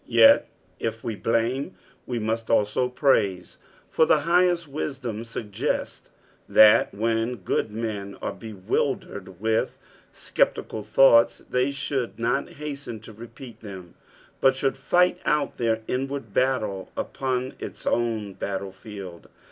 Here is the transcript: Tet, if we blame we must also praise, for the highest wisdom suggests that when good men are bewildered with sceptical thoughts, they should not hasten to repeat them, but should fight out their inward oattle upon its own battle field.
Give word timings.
Tet, 0.11 0.47
if 0.79 1.03
we 1.03 1.15
blame 1.15 1.75
we 2.07 2.17
must 2.17 2.49
also 2.49 2.89
praise, 2.89 3.59
for 3.91 4.07
the 4.07 4.21
highest 4.21 4.67
wisdom 4.67 5.23
suggests 5.23 6.09
that 6.49 6.91
when 6.91 7.35
good 7.35 7.69
men 7.69 8.17
are 8.19 8.33
bewildered 8.33 9.39
with 9.39 9.77
sceptical 10.11 10.81
thoughts, 10.81 11.43
they 11.47 11.69
should 11.69 12.17
not 12.17 12.49
hasten 12.49 12.99
to 13.01 13.13
repeat 13.13 13.59
them, 13.61 13.93
but 14.39 14.55
should 14.55 14.75
fight 14.75 15.19
out 15.23 15.59
their 15.59 15.83
inward 15.87 16.33
oattle 16.33 16.87
upon 16.97 17.53
its 17.59 17.85
own 17.85 18.33
battle 18.33 18.71
field. 18.71 19.29